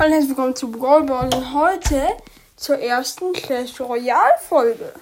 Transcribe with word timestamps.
Hallo, 0.00 0.12
herzlich 0.12 0.28
willkommen 0.28 0.54
zu 0.54 0.70
Brawl 0.70 1.02
Ball 1.02 1.28
und 1.34 1.54
heute 1.54 2.06
zur 2.54 2.78
ersten 2.78 3.32
Clash 3.32 3.80
Royale 3.80 4.38
Folge. 4.48 4.94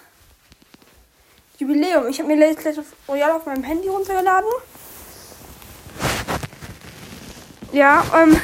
Jubiläum. 1.59 2.09
Ich 2.09 2.19
habe 2.19 2.35
mir 2.35 2.55
Clash 2.55 2.77
Royale 3.07 3.35
auf 3.35 3.45
meinem 3.45 3.63
Handy 3.63 3.89
runtergeladen. 3.89 4.49
Ja, 7.73 8.07
ähm, 8.17 8.41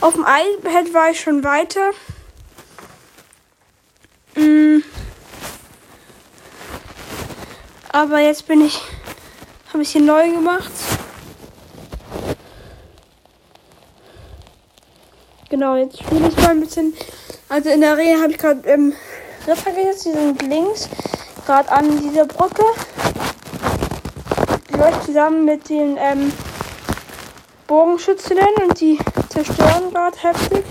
auf 0.00 0.14
dem 0.14 0.22
iPad 0.22 0.94
war 0.94 1.10
ich 1.10 1.20
schon 1.20 1.42
weiter. 1.42 1.90
Mm. 4.36 4.78
Aber 7.88 8.20
jetzt 8.20 8.46
bin 8.46 8.64
ich, 8.64 8.80
habe 9.72 9.82
ich 9.82 9.90
hier 9.90 10.02
neu 10.02 10.30
gemacht. 10.30 10.70
Genau, 15.50 15.76
jetzt 15.76 15.98
spiele 15.98 16.28
ich 16.28 16.36
mal 16.36 16.50
ein 16.50 16.60
bisschen. 16.60 16.94
Also 17.48 17.70
in 17.70 17.80
der 17.80 17.92
Arena 17.92 18.20
habe 18.20 18.32
ich 18.32 18.38
gerade 18.38 18.68
ähm, 18.68 18.92
Ritter 19.46 19.72
gesetzt, 19.72 20.04
die 20.04 20.12
sind 20.12 20.42
links, 20.42 20.90
gerade 21.46 21.72
an 21.72 22.02
dieser 22.02 22.26
Brücke. 22.26 22.64
Die 24.68 24.76
läuft 24.76 25.04
zusammen 25.04 25.46
mit 25.46 25.66
den 25.70 25.96
ähm, 25.96 26.30
Bogenschützinnen 27.66 28.44
und 28.62 28.78
die 28.78 28.98
zerstören 29.30 29.90
gerade 29.90 30.18
heftig. 30.18 30.64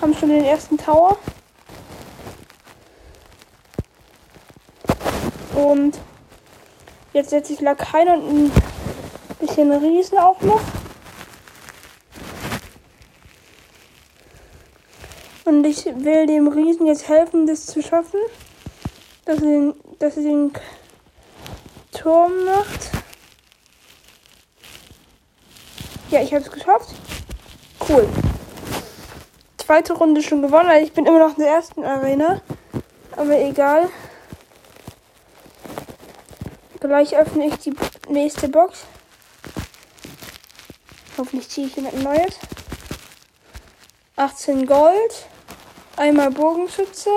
Haben 0.00 0.14
schon 0.14 0.28
den 0.28 0.44
ersten 0.44 0.78
Tower. 0.78 1.18
Und 5.56 5.98
jetzt 7.12 7.30
setze 7.30 7.52
ich 7.52 7.60
Lakaien 7.60 8.22
und 8.22 8.52
ein 8.52 8.52
bisschen 9.40 9.72
Riesen 9.72 10.18
auch 10.18 10.40
noch. 10.42 10.60
Und 15.46 15.64
ich 15.64 15.84
will 15.86 16.26
dem 16.26 16.48
Riesen 16.48 16.88
jetzt 16.88 17.08
helfen, 17.08 17.46
das 17.46 17.66
zu 17.66 17.80
schaffen. 17.80 18.18
Dass 19.26 19.36
er 19.36 19.42
den, 19.42 19.74
dass 20.00 20.16
er 20.16 20.24
den 20.24 20.52
Turm 21.92 22.44
macht. 22.44 22.90
Ja, 26.10 26.20
ich 26.20 26.34
habe 26.34 26.42
es 26.44 26.50
geschafft. 26.50 26.90
Cool. 27.88 28.08
Zweite 29.56 29.92
Runde 29.92 30.20
schon 30.20 30.42
gewonnen. 30.42 30.68
Also 30.68 30.84
ich 30.84 30.92
bin 30.92 31.06
immer 31.06 31.20
noch 31.20 31.38
in 31.38 31.44
der 31.44 31.52
ersten 31.52 31.84
Arena. 31.84 32.42
Aber 33.12 33.38
egal. 33.38 33.88
Gleich 36.80 37.16
öffne 37.16 37.46
ich 37.46 37.54
die 37.58 37.74
nächste 38.08 38.48
Box. 38.48 38.80
Hoffentlich 41.16 41.48
ziehe 41.48 41.68
ich 41.68 41.76
jemand 41.76 42.02
Neues. 42.02 42.34
18 44.16 44.66
Gold. 44.66 45.28
Einmal 45.96 46.30
Bogenschütze. 46.30 47.10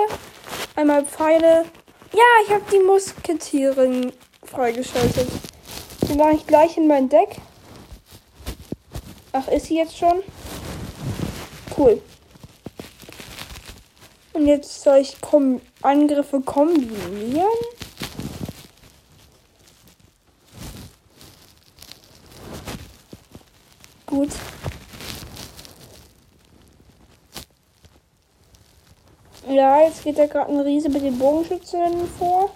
Einmal 0.74 1.04
Pfeile. 1.04 1.66
Ja, 2.14 2.24
ich 2.44 2.50
habe 2.50 2.64
die 2.72 2.78
Musketierin 2.78 4.12
freigeschaltet. 4.42 5.28
Die 6.08 6.14
mache 6.14 6.32
ich 6.32 6.46
gleich 6.46 6.78
in 6.78 6.86
mein 6.86 7.10
Deck. 7.10 7.36
Ach, 9.32 9.46
ist 9.48 9.66
sie 9.66 9.76
jetzt 9.76 9.98
schon? 9.98 10.22
Cool. 11.76 12.00
Und 14.32 14.46
jetzt 14.46 14.82
soll 14.82 14.96
ich 14.96 15.20
Kom 15.20 15.60
Angriffe 15.82 16.40
kombinieren. 16.40 17.46
Gut. 24.06 24.30
Ja, 29.50 29.82
jetzt 29.82 30.04
geht 30.04 30.16
da 30.16 30.26
gerade 30.26 30.52
ein 30.52 30.60
Riese 30.60 30.88
mit 30.88 31.02
den 31.02 31.18
Bogenschützen 31.18 32.08
vor. 32.16 32.50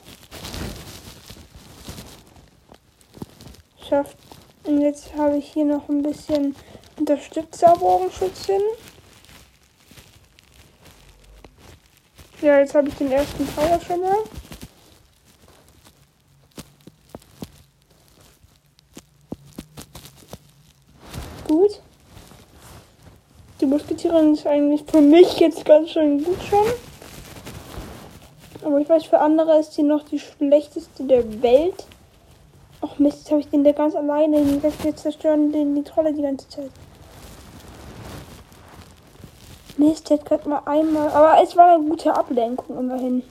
Schafft. 3.89 4.17
Und 4.63 4.81
jetzt 4.81 5.13
habe 5.17 5.37
ich 5.39 5.53
hier 5.53 5.65
noch 5.65 5.89
ein 5.89 6.05
bisschen 6.05 6.55
Unterstützer-Bogenschützen. 6.97 8.61
Ja, 12.41 12.61
jetzt 12.61 12.77
habe 12.77 12.89
ich 12.89 12.95
den 12.95 13.11
ersten 13.11 13.53
Tower 13.57 13.81
schon 13.85 14.01
mal. 14.01 14.19
Gut. 21.49 21.81
Die 23.61 23.67
Musketierin 23.67 24.35
ist 24.35 24.47
eigentlich 24.47 24.85
für 24.87 25.01
mich 25.01 25.39
jetzt 25.39 25.65
ganz 25.65 25.91
schön 25.91 26.23
gut 26.23 26.43
schon. 26.43 26.67
Aber 28.65 28.79
ich 28.79 28.89
weiß, 28.89 29.05
für 29.05 29.19
andere 29.21 29.59
ist 29.59 29.75
sie 29.75 29.83
noch 29.83 30.05
die 30.05 30.19
schlechteste 30.19 31.05
der 31.05 31.43
Welt. 31.43 31.85
Ach 32.81 32.99
Mist, 32.99 33.19
jetzt 33.19 33.31
habe 33.31 33.41
ich 33.41 33.49
den 33.49 33.65
da 33.65 33.73
ganz 33.73 33.95
alleine. 33.95 34.39
Wir 34.63 34.97
zerstören 34.97 35.53
den 35.53 35.75
die 35.75 35.83
Trolle 35.83 36.13
die 36.13 36.23
ganze 36.23 36.49
Zeit. 36.49 36.71
Mist, 39.77 40.09
jetzt 40.11 40.25
gerade 40.25 40.49
mal 40.49 40.63
einmal. 40.67 41.09
Aber 41.11 41.43
es 41.43 41.57
war 41.57 41.75
eine 41.75 41.85
gute 41.85 42.15
Ablenkung 42.15 42.79
immerhin. 42.79 43.23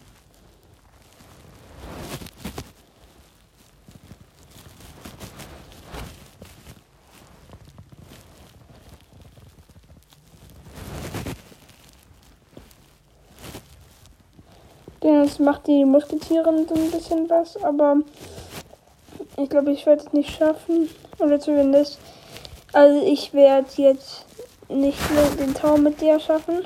Jetzt 15.03 15.41
macht 15.41 15.67
die 15.67 15.83
Musketieren 15.83 16.65
so 16.65 16.75
ein 16.75 16.89
bisschen 16.89 17.29
was, 17.29 17.61
aber 17.61 17.97
ich 19.35 19.49
glaube, 19.49 19.73
ich 19.73 19.85
werde 19.85 20.01
es 20.01 20.13
nicht 20.13 20.29
schaffen. 20.37 20.89
Oder 21.19 21.41
zumindest. 21.41 21.99
Also 22.71 23.05
ich 23.05 23.33
werde 23.33 23.67
jetzt 23.75 24.25
nicht 24.69 24.97
den 25.37 25.53
Tower 25.53 25.77
mit 25.77 25.99
der 25.99 26.19
schaffen. 26.19 26.65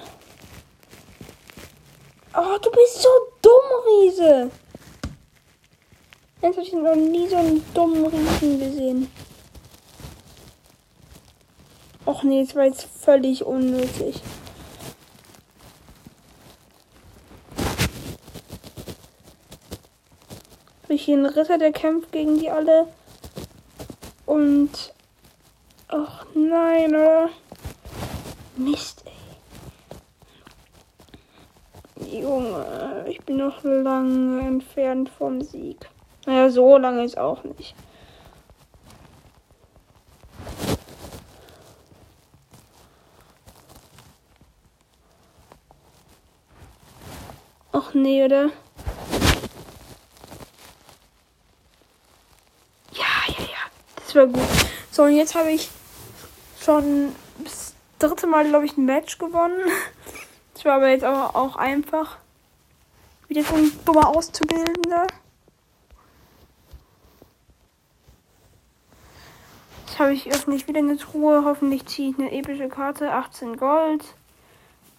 Oh, 2.36 2.58
du 2.62 2.70
bist 2.70 3.02
so 3.02 3.10
dumm, 3.42 4.04
Riese. 4.04 4.52
Jetzt 6.44 6.58
habe 6.58 6.62
ich 6.62 6.74
noch 6.74 6.96
nie 6.96 7.28
so 7.28 7.38
einen 7.38 7.66
dummen 7.74 8.06
Riesen 8.06 8.60
gesehen. 8.60 9.12
Och 12.06 12.22
nee, 12.24 12.44
das 12.46 12.56
war 12.56 12.66
jetzt 12.66 12.88
völlig 13.02 13.44
unnötig. 13.44 14.22
Habe 20.88 20.96
ich 20.96 21.04
hier 21.04 21.18
einen 21.18 21.26
Ritter, 21.26 21.58
der 21.58 21.74
kämpft 21.74 22.14
gegen 22.14 22.40
die 22.40 22.50
alle. 22.50 22.88
Und. 24.26 24.94
Ach 25.90 26.26
nein, 26.34 26.96
oder? 26.96 27.28
Mist, 28.56 29.04
ey. 32.00 32.22
Junge, 32.22 33.06
ich 33.10 33.20
bin 33.26 33.36
noch 33.36 33.66
lange 33.66 34.40
entfernt 34.48 35.10
vom 35.10 35.42
Sieg. 35.42 35.90
Naja, 36.26 36.50
so 36.50 36.78
lange 36.78 37.04
ist 37.04 37.18
auch 37.18 37.44
nicht. 37.44 37.76
Ach 47.74 47.94
nee, 47.94 48.24
oder? 48.24 48.52
War 54.18 54.28
gut. 54.28 54.44
So, 54.92 55.04
und 55.04 55.16
jetzt 55.16 55.36
habe 55.36 55.52
ich 55.52 55.70
schon 56.60 57.16
das 57.44 57.74
dritte 58.00 58.28
Mal, 58.28 58.48
glaube 58.50 58.66
ich, 58.66 58.78
ein 58.78 58.86
Match 58.86 59.18
gewonnen. 59.18 59.60
Das 60.54 60.66
war 60.66 60.78
aber 60.78 60.90
jetzt 60.90 61.04
aber 61.04 61.36
auch 61.36 61.56
einfach. 61.56 62.18
Wieder 63.28 63.44
so 63.44 63.54
ein 63.54 63.72
dummer 63.86 64.08
Auszubildender. 64.08 65.06
Jetzt 69.86 70.00
habe 70.00 70.14
ich 70.14 70.34
öffne 70.34 70.56
ich 70.56 70.68
wieder 70.68 70.80
eine 70.80 70.98
Truhe. 70.98 71.44
Hoffentlich 71.46 71.86
ziehe 71.86 72.10
ich 72.10 72.18
eine 72.18 72.32
epische 72.32 72.70
Karte. 72.70 73.12
18 73.12 73.58
Gold. 73.58 74.04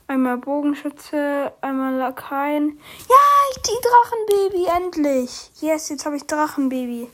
Einmal 0.06 0.38
Bogenschütze, 0.38 1.52
einmal 1.60 1.94
Lakaien. 1.94 2.78
Ja, 3.08 3.16
ich 3.50 3.62
ziehe 3.64 3.78
Drachenbaby, 3.80 4.66
endlich. 4.76 5.50
Yes, 5.60 5.88
jetzt 5.88 6.06
habe 6.06 6.14
ich 6.14 6.24
Drachenbaby. 6.24 7.08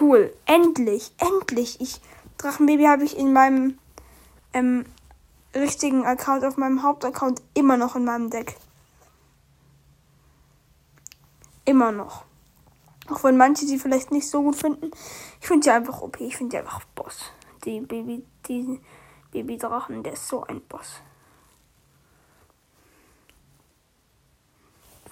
Cool. 0.00 0.34
Endlich. 0.46 1.12
Endlich. 1.18 1.80
Ich. 1.80 2.00
Drachenbaby 2.38 2.84
habe 2.84 3.04
ich 3.04 3.16
in 3.16 3.32
meinem 3.32 3.78
ähm, 4.52 4.84
richtigen 5.54 6.04
Account, 6.04 6.44
auf 6.44 6.56
meinem 6.56 6.82
Hauptaccount 6.82 7.40
immer 7.54 7.76
noch 7.76 7.96
in 7.96 8.04
meinem 8.04 8.30
Deck. 8.30 8.56
Immer 11.64 11.92
noch. 11.92 12.24
Auch 13.08 13.24
wenn 13.24 13.36
manche 13.36 13.66
sie 13.66 13.78
vielleicht 13.78 14.10
nicht 14.10 14.28
so 14.28 14.42
gut 14.42 14.56
finden. 14.56 14.90
Ich 15.40 15.46
finde 15.46 15.64
sie 15.64 15.70
einfach 15.70 16.02
OP. 16.02 16.20
Ich 16.20 16.36
finde 16.36 16.52
sie 16.52 16.58
einfach 16.58 16.84
Boss. 16.94 17.32
Die 17.64 17.80
Baby, 17.80 18.24
die, 18.48 18.80
Babydrachen, 19.30 20.02
der 20.02 20.14
ist 20.14 20.28
so 20.28 20.44
ein 20.44 20.60
Boss. 20.62 21.00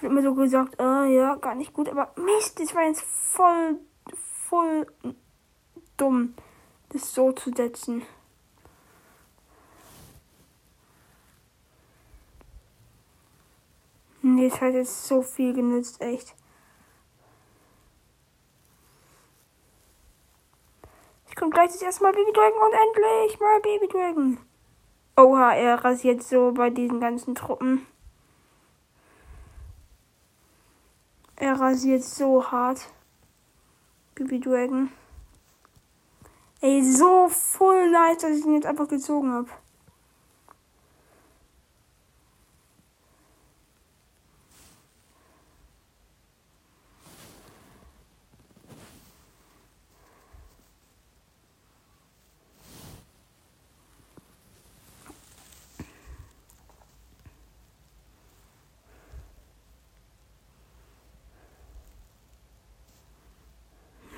Wird 0.00 0.12
immer 0.12 0.22
so 0.22 0.34
gesagt, 0.34 0.76
oh, 0.78 1.04
ja, 1.04 1.36
gar 1.36 1.54
nicht 1.54 1.72
gut, 1.72 1.88
aber 1.88 2.12
Mist, 2.16 2.58
das 2.58 2.74
war 2.74 2.82
jetzt 2.82 3.02
voll, 3.02 3.78
voll 4.54 4.86
dumm, 5.96 6.34
das 6.90 7.12
so 7.12 7.32
zu 7.32 7.50
setzen. 7.50 8.02
Nee, 14.22 14.46
es 14.46 14.60
hat 14.60 14.74
jetzt 14.74 15.08
so 15.08 15.22
viel 15.22 15.54
genützt, 15.54 16.00
echt. 16.00 16.36
Ich 21.28 21.34
komme 21.34 21.50
gleich 21.50 21.72
das 21.72 21.82
erste 21.82 22.04
Mal 22.04 22.12
Baby 22.12 22.32
Dragon 22.32 22.62
und 22.62 22.72
endlich 22.72 23.40
mal 23.40 23.60
Baby 23.60 23.88
Dragon. 23.88 24.38
Oha, 25.16 25.52
er 25.54 25.84
rasiert 25.84 26.22
so 26.22 26.52
bei 26.52 26.70
diesen 26.70 27.00
ganzen 27.00 27.34
Truppen. 27.34 27.84
Er 31.34 31.58
rasiert 31.58 32.04
so 32.04 32.52
hart. 32.52 32.88
Baby 34.14 34.38
Dragon. 34.38 34.90
Ey, 36.60 36.82
so 36.82 37.28
voll 37.28 37.90
nice, 37.90 38.18
dass 38.18 38.38
ich 38.38 38.44
ihn 38.44 38.54
jetzt 38.54 38.66
einfach 38.66 38.88
gezogen 38.88 39.32
habe. 39.32 39.48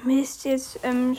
Mist, 0.07 0.45
jetzt, 0.45 0.79
ähm, 0.85 1.17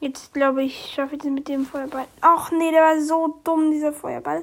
jetzt 0.00 0.34
glaube 0.34 0.62
ich, 0.62 0.92
schaffe 0.94 1.16
ich 1.16 1.24
es 1.24 1.30
mit 1.30 1.48
dem 1.48 1.64
Feuerball. 1.64 2.06
Ach 2.20 2.50
nee, 2.50 2.70
der 2.70 2.82
war 2.82 3.00
so 3.00 3.40
dumm, 3.42 3.70
dieser 3.70 3.92
Feuerball. 3.92 4.40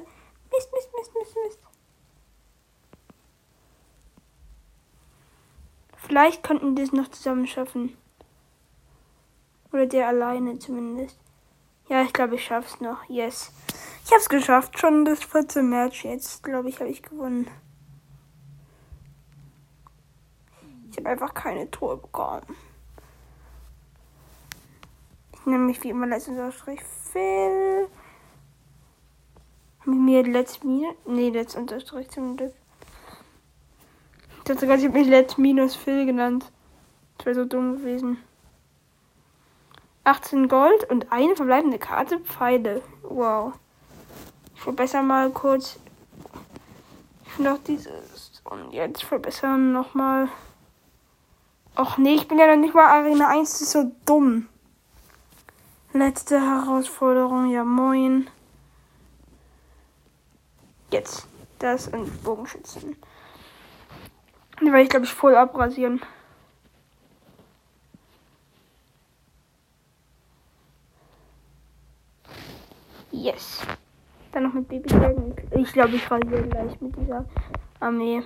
Mist, 0.52 0.68
Mist, 0.72 0.90
Mist, 0.96 1.14
Mist, 1.14 1.36
Mist. 1.44 1.58
Vielleicht 5.96 6.42
könnten 6.42 6.74
die 6.74 6.82
es 6.82 6.92
noch 6.92 7.08
zusammen 7.08 7.46
schaffen. 7.46 7.96
Oder 9.72 9.86
der 9.86 10.08
alleine 10.08 10.58
zumindest. 10.58 11.16
Ja, 11.88 12.02
ich 12.02 12.12
glaube, 12.12 12.34
ich 12.34 12.44
schaff's 12.44 12.80
noch. 12.80 13.08
Yes. 13.08 13.52
Ich 14.04 14.12
hab's 14.12 14.28
geschafft. 14.28 14.80
Schon 14.80 15.04
das 15.04 15.22
vierte 15.22 15.62
Match 15.62 16.04
jetzt, 16.04 16.42
glaube 16.42 16.68
ich, 16.68 16.80
habe 16.80 16.90
ich 16.90 17.02
gewonnen. 17.02 17.48
Ich 20.90 20.96
habe 20.96 21.10
einfach 21.10 21.32
keine 21.32 21.70
Tore 21.70 21.96
bekommen. 21.96 22.56
Ich 25.40 25.46
nehme 25.46 25.64
mich 25.64 25.82
wie 25.82 25.90
immer 25.90 26.06
Letztunterstrich 26.06 26.80
Phil. 26.82 27.88
Mit 29.86 29.98
mir 29.98 30.22
Let's 30.22 30.62
Minus. 30.62 30.94
Nee, 31.06 31.30
Let's 31.30 31.56
Unterstrich 31.56 32.10
zum 32.10 32.36
Glück. 32.36 32.52
Ich 34.38 34.44
dachte 34.44 34.66
gerade, 34.66 34.80
ich 34.80 34.88
habe 34.88 34.98
mich 34.98 35.08
Let's 35.08 35.38
Minus 35.38 35.74
Phil 35.74 36.04
genannt. 36.04 36.52
Das 37.16 37.26
wäre 37.26 37.34
so 37.36 37.44
dumm 37.46 37.76
gewesen. 37.78 38.18
18 40.04 40.48
Gold 40.48 40.90
und 40.90 41.10
eine 41.10 41.34
verbleibende 41.34 41.78
Karte 41.78 42.20
Pfeile. 42.20 42.82
Wow. 43.02 43.54
Ich 44.54 44.60
verbessere 44.60 45.02
mal 45.02 45.30
kurz 45.30 45.78
noch 47.38 47.58
dieses. 47.64 48.42
Und 48.44 48.72
jetzt 48.72 49.04
verbessern 49.04 49.72
nochmal. 49.72 50.28
Och 51.78 51.96
nee, 51.96 52.14
ich 52.14 52.28
bin 52.28 52.38
ja 52.38 52.46
noch 52.46 52.60
nicht 52.60 52.74
mal 52.74 52.86
Arena 52.86 53.28
1, 53.28 53.52
das 53.52 53.60
ist 53.62 53.70
so 53.72 53.90
dumm. 54.04 54.48
Letzte 55.92 56.40
Herausforderung, 56.40 57.50
ja 57.50 57.64
moin. 57.64 58.28
Jetzt 60.92 61.26
das 61.58 61.88
und 61.88 62.22
Bogenschützen. 62.22 62.96
Die 64.60 64.66
werde 64.66 64.82
ich 64.82 64.88
glaube 64.88 65.06
ich 65.06 65.12
voll 65.12 65.34
abrasieren. 65.34 66.00
Yes. 73.10 73.62
Dann 74.30 74.44
noch 74.44 74.52
mit 74.52 74.68
Baby 74.68 74.88
Ich 75.56 75.72
glaube, 75.72 75.96
ich 75.96 76.08
rasiere 76.08 76.46
gleich 76.46 76.80
mit 76.80 76.96
dieser 76.96 77.24
Armee. 77.80 78.22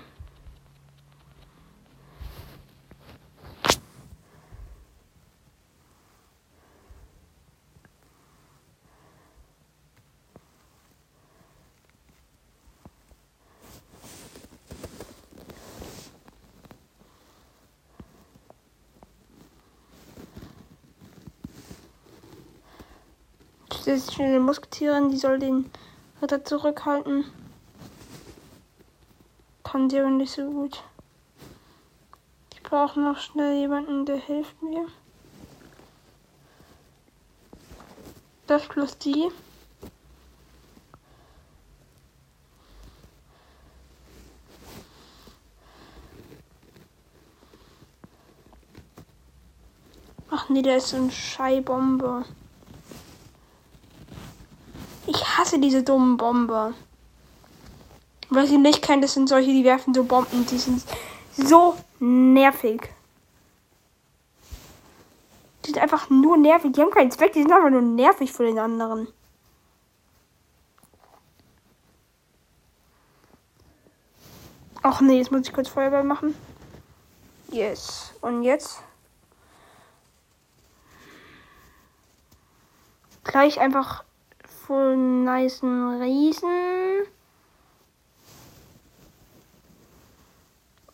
Das 23.84 24.08
ist 24.08 24.18
eine 24.18 24.40
Musketierin, 24.40 25.10
die 25.10 25.18
soll 25.18 25.38
den 25.38 25.70
Ritter 26.22 26.42
zurückhalten. 26.42 27.26
Kann 29.62 29.90
sie 29.90 30.00
aber 30.00 30.08
nicht 30.08 30.32
so 30.32 30.50
gut. 30.50 30.82
Ich 32.54 32.62
brauche 32.62 32.98
noch 32.98 33.18
schnell 33.18 33.58
jemanden, 33.58 34.06
der 34.06 34.16
hilft 34.16 34.62
mir. 34.62 34.86
Das 38.46 38.66
plus 38.68 38.96
die. 38.96 39.30
Ach 50.30 50.48
nee, 50.48 50.62
der 50.62 50.78
ist 50.78 50.88
so 50.88 50.96
ein 50.96 51.10
Scheibombe. 51.10 52.24
Ich 55.06 55.22
hasse 55.54 55.60
diese 55.60 55.82
dummen 55.82 56.16
Bomber. 56.16 56.74
Was 58.30 58.50
ihr 58.50 58.58
nicht 58.58 58.82
kennt, 58.82 59.04
das 59.04 59.14
sind 59.14 59.28
solche, 59.28 59.50
die 59.50 59.64
werfen 59.64 59.94
so 59.94 60.04
Bomben. 60.04 60.46
Die 60.46 60.58
sind 60.58 60.82
so 61.36 61.76
nervig. 62.00 62.88
Die 65.64 65.70
sind 65.70 65.78
einfach 65.78 66.10
nur 66.10 66.36
nervig. 66.36 66.72
Die 66.72 66.80
haben 66.80 66.90
keinen 66.90 67.10
Zweck, 67.10 67.32
die 67.32 67.42
sind 67.42 67.52
einfach 67.52 67.70
nur 67.70 67.82
nervig 67.82 68.32
für 68.32 68.44
den 68.44 68.58
anderen. 68.58 69.08
Ach 74.82 75.00
nee, 75.00 75.18
jetzt 75.18 75.32
muss 75.32 75.46
ich 75.46 75.52
kurz 75.52 75.68
Feuerball 75.68 76.04
machen. 76.04 76.34
Yes. 77.50 78.12
Und 78.20 78.42
jetzt? 78.42 78.82
Gleich 83.22 83.60
einfach 83.60 84.04
voll 84.66 84.96
nice 84.96 85.62
Riesen. 85.62 87.06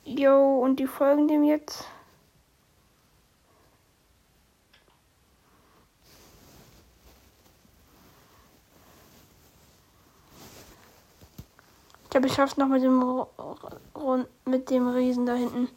Jo, 0.04 0.60
und 0.60 0.76
die 0.76 0.86
folgen 0.86 1.28
dem 1.28 1.44
jetzt. 1.44 1.84
Ich 12.04 12.10
glaube, 12.10 12.26
ich 12.26 12.34
schaff's 12.34 12.56
noch 12.56 12.66
mit 12.66 12.82
dem 12.82 12.98
mit 14.44 14.68
dem 14.68 14.88
Riesen 14.88 15.26
da 15.26 15.34
hinten. 15.34 15.68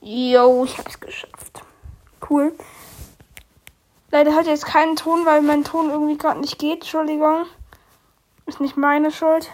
Jo, 0.00 0.64
ich 0.64 0.78
hab's 0.78 0.98
geschafft. 0.98 1.62
Cool. 2.28 2.54
Leider 4.16 4.34
hat 4.34 4.46
jetzt 4.46 4.64
keinen 4.64 4.96
Ton, 4.96 5.26
weil 5.26 5.42
mein 5.42 5.62
Ton 5.62 5.90
irgendwie 5.90 6.16
gerade 6.16 6.40
nicht 6.40 6.58
geht. 6.58 6.76
Entschuldigung. 6.76 7.44
Ist 8.46 8.62
nicht 8.62 8.78
meine 8.78 9.12
Schuld. 9.12 9.50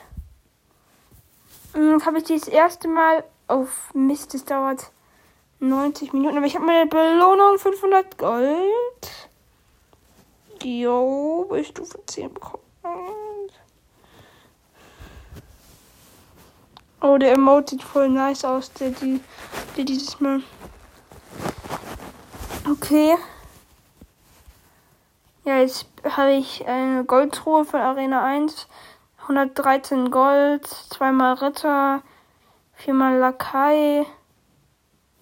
Jetzt 1.75 2.07
habe 2.07 2.19
ich 2.19 2.25
das 2.25 2.47
erste 2.47 2.87
Mal 2.87 3.25
auf 3.49 3.93
Mist. 3.93 4.37
Es 4.37 4.45
dauert 4.45 4.93
90 5.59 6.13
Minuten. 6.13 6.37
Aber 6.37 6.47
ich 6.47 6.55
habe 6.55 6.65
meine 6.65 6.87
Belohnung 6.87 7.59
500 7.59 8.17
Gold. 8.17 9.31
Jo, 10.63 11.45
bei 11.51 11.65
Stufe 11.65 11.99
10 12.07 12.33
bekommen. 12.33 12.63
Oh, 17.01 17.19
der 17.19 17.33
Emote 17.33 17.71
sieht 17.71 17.83
voll 17.83 18.09
nice 18.09 18.45
aus, 18.45 18.73
der, 18.75 18.91
die, 18.91 19.19
der 19.77 19.83
dieses 19.83 20.21
Mal. 20.21 20.41
Okay. 22.71 23.17
Ja, 25.45 25.59
jetzt 25.59 25.87
habe 26.05 26.35
ich 26.35 26.69
eine 26.69 27.05
Goldtruhe 27.05 27.65
von 27.65 27.81
Arena 27.81 28.25
1. 28.25 28.69
113 29.23 30.11
Gold, 30.13 30.67
zweimal 30.67 31.35
Ritter, 31.35 32.03
viermal 32.75 33.19
Lakai, 33.19 34.07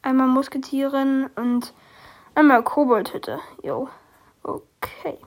einmal 0.02 0.26
Musketierin 0.26 1.30
und 1.36 1.72
einmal 2.34 2.62
Koboldhütte. 2.62 3.40
Jo. 3.62 3.88
Okay. 4.42 5.18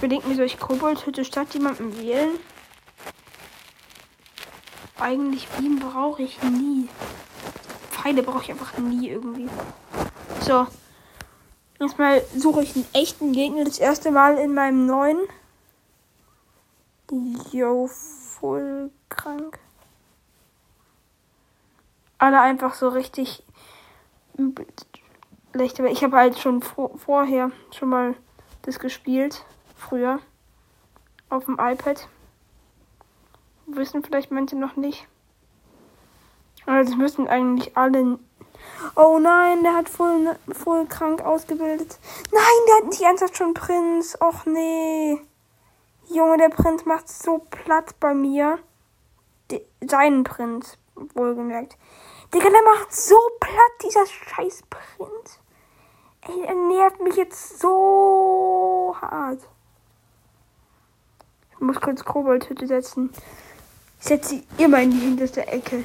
Bedenke 0.00 0.28
mir, 0.28 0.44
ich 0.44 0.58
Koboldhütte 0.58 1.24
statt 1.24 1.52
jemandem 1.52 1.98
wählen? 1.98 2.38
Eigentlich 4.98 5.46
Beam 5.48 5.78
brauche 5.80 6.22
ich 6.22 6.42
nie. 6.42 6.88
Pfeile 8.06 8.22
brauche 8.22 8.42
ich 8.44 8.50
einfach 8.52 8.78
nie 8.78 9.08
irgendwie. 9.08 9.48
So. 10.40 10.68
Erstmal 11.80 12.22
suche 12.36 12.62
ich 12.62 12.76
einen 12.76 12.86
echten 12.92 13.32
Gegner 13.32 13.64
das 13.64 13.80
erste 13.80 14.12
Mal 14.12 14.38
in 14.38 14.54
meinem 14.54 14.86
neuen. 14.86 15.18
Yo, 17.50 17.88
voll 17.88 18.92
krank. 19.08 19.58
Alle 22.18 22.40
einfach 22.40 22.74
so 22.74 22.90
richtig 22.90 23.42
schlecht. 25.52 25.80
Aber 25.80 25.90
ich 25.90 26.04
habe 26.04 26.16
halt 26.16 26.38
schon 26.38 26.62
vorher 26.62 27.50
schon 27.76 27.88
mal 27.88 28.14
das 28.62 28.78
gespielt. 28.78 29.44
Früher. 29.74 30.20
Auf 31.28 31.46
dem 31.46 31.58
iPad. 31.58 32.08
Wissen 33.66 34.04
vielleicht 34.04 34.30
manche 34.30 34.54
noch 34.54 34.76
nicht. 34.76 35.08
Aber 36.66 36.82
das 36.84 36.96
müssen 36.96 37.28
eigentlich 37.28 37.76
alle 37.76 38.18
Oh 38.94 39.18
nein, 39.18 39.62
der 39.62 39.74
hat 39.74 39.88
voll, 39.88 40.36
voll 40.52 40.86
krank 40.86 41.22
ausgebildet. 41.22 41.98
Nein, 42.32 42.42
der 42.68 42.76
hat 42.76 42.84
nicht 42.86 43.02
ernsthaft 43.02 43.36
schon 43.36 43.54
Prinz. 43.54 44.16
Och 44.20 44.46
nee. 44.46 45.20
Junge, 46.08 46.36
der 46.38 46.48
Prinz 46.50 46.84
macht 46.84 47.08
so 47.08 47.38
platt 47.50 47.98
bei 48.00 48.14
mir. 48.14 48.58
De 49.50 49.62
seinen 49.86 50.24
Prinz, 50.24 50.78
wohlgemerkt. 51.14 51.76
Digga, 52.32 52.48
der 52.48 52.62
macht 52.62 52.94
so 52.94 53.18
platt, 53.40 53.72
dieser 53.82 54.06
scheiß 54.06 54.64
Prinz. 54.70 55.38
Ey, 56.22 56.42
er 56.44 56.54
nervt 56.54 57.00
mich 57.00 57.16
jetzt 57.16 57.60
so 57.60 58.96
hart. 59.00 59.40
Ich 61.52 61.60
muss 61.60 61.80
kurz 61.80 62.04
Koboldhütte 62.04 62.66
setzen. 62.66 63.10
Ich 64.00 64.06
setze 64.06 64.30
sie 64.30 64.46
immer 64.58 64.80
in 64.82 64.90
die 64.90 64.98
hinterste 64.98 65.46
Ecke. 65.46 65.84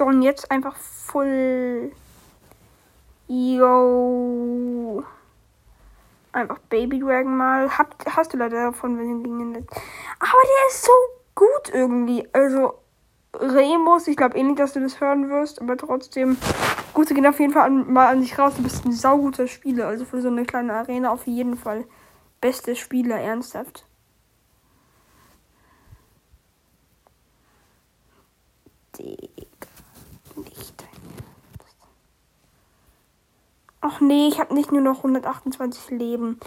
So, 0.00 0.06
und 0.06 0.22
jetzt 0.22 0.50
einfach 0.50 0.76
voll. 0.76 1.92
Yo. 3.28 5.04
Einfach 6.32 6.58
Baby 6.70 7.00
Dragon 7.00 7.36
mal. 7.36 7.76
Hab, 7.76 7.94
hast 8.16 8.32
du 8.32 8.38
leider 8.38 8.70
davon, 8.70 8.98
wenn 8.98 9.22
du 9.22 9.22
gegen 9.24 9.52
den. 9.52 9.66
Aber 10.18 10.40
der 10.42 10.68
ist 10.70 10.86
so 10.86 10.92
gut 11.34 11.74
irgendwie. 11.74 12.26
Also, 12.32 12.78
Remus, 13.34 14.08
ich 14.08 14.16
glaube 14.16 14.38
eh 14.38 14.42
nicht, 14.42 14.58
dass 14.58 14.72
du 14.72 14.80
das 14.80 15.02
hören 15.02 15.28
wirst, 15.28 15.60
aber 15.60 15.76
trotzdem. 15.76 16.38
Gute 16.94 17.12
gehen 17.12 17.26
auf 17.26 17.38
jeden 17.38 17.52
Fall 17.52 17.66
an, 17.66 17.92
mal 17.92 18.06
an 18.06 18.22
dich 18.22 18.38
raus. 18.38 18.54
Du 18.56 18.62
bist 18.62 18.86
ein 18.86 18.92
sauguter 18.92 19.48
Spieler. 19.48 19.86
Also 19.88 20.06
für 20.06 20.22
so 20.22 20.28
eine 20.28 20.46
kleine 20.46 20.72
Arena 20.72 21.10
auf 21.10 21.26
jeden 21.26 21.58
Fall. 21.58 21.84
Beste 22.40 22.74
Spieler, 22.74 23.18
ernsthaft. 23.18 23.84
Die. 28.96 29.29
Ach 33.80 34.00
nee, 34.00 34.28
ich 34.28 34.38
habe 34.38 34.54
nicht 34.54 34.72
nur 34.72 34.82
noch 34.82 34.98
128 34.98 35.90
Leben. 35.90 36.38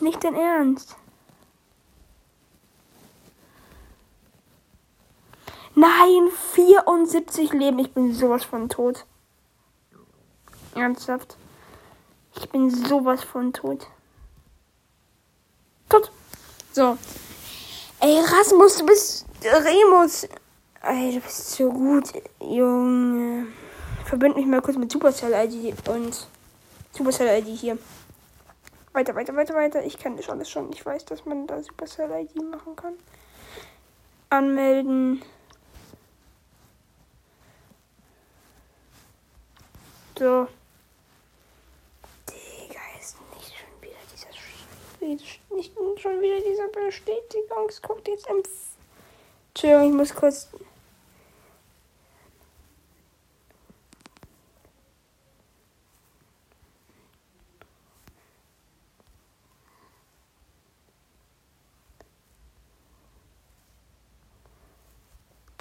Nicht 0.00 0.22
dein 0.22 0.34
Ernst. 0.34 0.96
Nein, 5.74 6.28
74 6.52 7.52
Leben. 7.52 7.78
Ich 7.78 7.92
bin 7.92 8.12
sowas 8.14 8.44
von 8.44 8.68
tot. 8.68 9.04
Ernsthaft. 10.74 11.36
Ich 12.36 12.48
bin 12.50 12.70
sowas 12.70 13.24
von 13.24 13.52
tot. 13.52 13.86
Tot. 15.88 16.10
So. 16.72 16.96
Ey, 18.00 18.18
Rasmus, 18.20 18.78
du 18.78 18.86
bist 18.86 19.26
Remus. 19.42 20.28
Ey, 20.82 21.14
du 21.14 21.20
bist 21.20 21.50
so 21.52 21.70
gut, 21.70 22.12
Junge. 22.40 23.46
Verbind 24.04 24.36
mich 24.36 24.46
mal 24.46 24.62
kurz 24.62 24.76
mit 24.76 24.90
Supercell-ID 24.90 25.88
und 25.88 26.26
Supercell-ID 26.92 27.46
hier. 27.58 27.78
Weiter, 28.92 29.14
weiter, 29.14 29.36
weiter, 29.36 29.54
weiter. 29.54 29.84
Ich 29.84 29.98
kenne 29.98 30.16
das 30.16 30.28
alles 30.28 30.50
schon. 30.50 30.72
Ich 30.72 30.84
weiß, 30.84 31.04
dass 31.04 31.24
man 31.24 31.46
da 31.46 31.62
Supercell-ID 31.62 32.36
machen 32.36 32.76
kann. 32.76 32.94
Anmelden. 34.30 35.22
So. 40.18 40.46
Digga, 42.28 42.80
ist 43.00 43.16
nicht 43.34 43.54
schon 43.56 43.80
wieder 43.80 43.96
dieser 44.12 44.30
nicht 45.00 45.40
schon 46.00 46.20
wieder 46.20 46.40
dieser 46.40 46.68
Bestätigungscode 46.68 48.08
jetzt 48.08 48.26
im 48.28 48.42
Entschuldigung, 49.54 49.90
ich 49.90 49.96
muss 49.96 50.14
kurz 50.14 50.48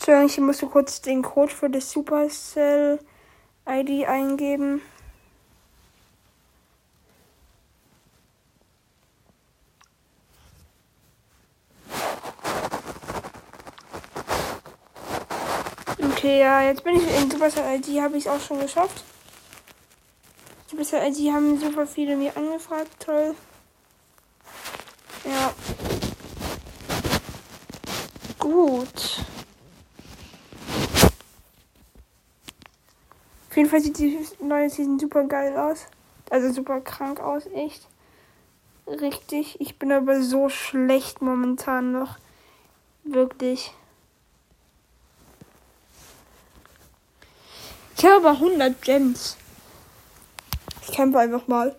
Entschuldigung, 0.10 0.28
ich 0.28 0.40
musste 0.40 0.66
kurz 0.66 1.02
den 1.02 1.22
Code 1.22 1.54
für 1.54 1.70
das 1.70 1.92
Supercell 1.92 2.98
ID 3.68 4.08
eingeben. 4.08 4.82
Okay, 16.02 16.40
ja, 16.40 16.64
jetzt 16.64 16.84
bin 16.84 16.96
ich 16.96 17.04
in 17.04 17.30
Supercell 17.30 17.76
ID, 17.78 18.02
habe 18.02 18.18
ich 18.18 18.26
es 18.26 18.32
auch 18.32 18.42
schon 18.42 18.60
geschafft. 18.62 19.04
Supercell 20.72 21.08
ID 21.08 21.32
haben 21.32 21.60
super 21.60 21.86
viele 21.86 22.16
mir 22.16 22.36
angefragt, 22.36 22.90
toll. 23.00 23.36
Ja. 25.24 25.54
Gut. 28.40 29.20
Jeden 33.60 33.70
Fall 33.70 33.82
sieht 33.82 33.98
die 33.98 34.18
neue 34.40 34.70
Season 34.70 35.00
super 35.00 35.26
geil 35.26 35.58
aus. 35.58 35.86
Also 36.30 36.52
super 36.52 36.80
krank 36.80 37.20
aus, 37.20 37.46
echt. 37.54 37.88
Richtig. 38.88 39.60
Ich 39.60 39.78
bin 39.78 39.92
aber 39.92 40.22
so 40.22 40.50
schlecht 40.50 41.22
momentan 41.22 41.92
noch. 41.92 42.18
Wirklich. 43.04 43.74
Ich 47.98 48.06
habe 48.06 48.16
aber 48.16 48.32
100 48.32 48.82
Gems. 48.82 49.36
Ich 50.84 50.94
kämpfe 50.94 51.20
einfach 51.20 51.48
mal. 51.48 51.76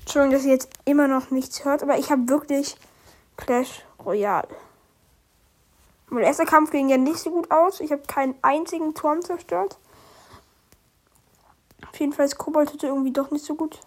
Entschuldigung, 0.00 0.32
dass 0.32 0.44
ihr 0.44 0.52
jetzt 0.52 0.70
immer 0.84 1.08
noch 1.08 1.30
nichts 1.30 1.64
hört, 1.64 1.82
aber 1.82 1.98
ich 1.98 2.10
habe 2.10 2.28
wirklich 2.28 2.76
Clash 3.36 3.82
Royale. 4.04 4.48
Mein 6.10 6.22
erster 6.22 6.46
Kampf 6.46 6.70
ging 6.70 6.88
ja 6.88 6.96
nicht 6.96 7.18
so 7.18 7.30
gut 7.30 7.50
aus. 7.50 7.80
Ich 7.80 7.90
habe 7.90 8.02
keinen 8.06 8.36
einzigen 8.40 8.94
Turm 8.94 9.20
zerstört. 9.20 9.78
Auf 11.98 12.00
jeden 12.00 12.12
Fall 12.12 12.26
ist 12.26 12.38
Kobold 12.38 12.80
irgendwie 12.80 13.12
doch 13.12 13.32
nicht 13.32 13.44
so 13.44 13.56
gut. 13.56 13.80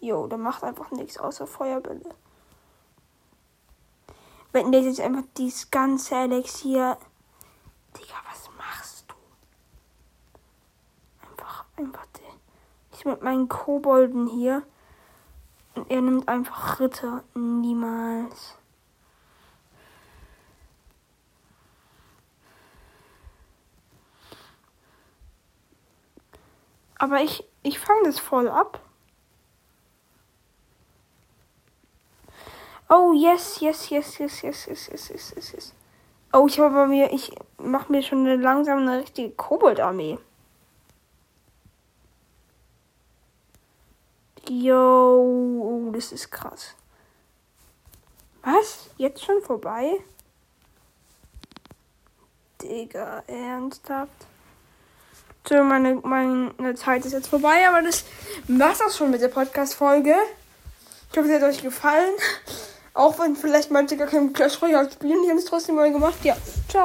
Jo, 0.00 0.26
der 0.26 0.36
macht 0.36 0.64
einfach 0.64 0.90
nichts 0.90 1.16
außer 1.16 1.46
Feuerbälle. 1.46 2.12
Wenn 4.50 4.72
der 4.72 4.80
jetzt 4.80 4.98
einfach 4.98 5.22
dieses 5.36 5.70
ganze 5.70 6.16
Elixier. 6.16 6.98
Digga, 7.96 8.16
was 8.28 8.50
machst 8.58 9.04
du? 9.06 9.14
Einfach, 11.30 11.66
einfach. 11.76 12.04
Ich 12.92 13.04
mit 13.04 13.22
meinen 13.22 13.48
Kobolden 13.48 14.26
hier. 14.26 14.64
Und 15.76 15.88
er 15.88 16.00
nimmt 16.00 16.26
einfach 16.26 16.80
Ritter. 16.80 17.22
Niemals. 17.36 18.58
Aber 26.98 27.20
ich, 27.20 27.44
ich 27.62 27.78
fange 27.78 28.04
das 28.04 28.18
voll 28.18 28.48
ab. 28.48 28.80
Oh, 32.88 33.12
yes, 33.12 33.60
yes, 33.60 33.90
yes, 33.90 34.18
yes, 34.18 34.42
yes, 34.42 34.66
yes, 34.66 34.88
yes, 34.88 35.08
yes, 35.08 35.32
yes, 35.34 35.52
yes. 35.52 35.74
Oh, 36.32 36.46
ich 36.46 36.58
habe 36.60 36.74
bei 36.74 36.86
mir, 36.86 37.12
ich 37.12 37.32
mache 37.58 37.90
mir 37.90 38.02
schon 38.02 38.20
eine, 38.20 38.36
langsam 38.36 38.78
eine 38.78 38.98
richtige 38.98 39.30
Koboldarmee. 39.30 40.18
Yo, 44.48 45.88
oh, 45.88 45.90
das 45.92 46.12
ist 46.12 46.30
krass. 46.30 46.76
Was? 48.42 48.90
Jetzt 48.96 49.24
schon 49.24 49.42
vorbei? 49.42 50.00
Digga, 52.62 53.24
ernsthaft? 53.26 54.26
So, 55.48 55.62
meine, 55.62 55.94
meine 56.02 56.74
Zeit 56.74 57.04
ist 57.04 57.12
jetzt 57.12 57.28
vorbei, 57.28 57.68
aber 57.68 57.80
das 57.80 58.04
war's 58.48 58.80
auch 58.80 58.90
schon 58.90 59.12
mit 59.12 59.20
der 59.20 59.28
Podcast-Folge. 59.28 60.14
Ich 61.12 61.16
hoffe, 61.16 61.28
sie 61.28 61.34
hat 61.34 61.42
euch 61.44 61.62
gefallen. 61.62 62.14
Auch 62.94 63.18
wenn 63.20 63.36
vielleicht 63.36 63.70
manche 63.70 63.96
gar 63.96 64.08
kein 64.08 64.32
Clash 64.32 64.60
Royale 64.60 64.90
spielen, 64.90 65.22
die 65.22 65.30
haben 65.30 65.38
es 65.38 65.44
trotzdem 65.44 65.76
mal 65.76 65.92
gemacht. 65.92 66.16
Ja, 66.24 66.36
ciao. 66.68 66.84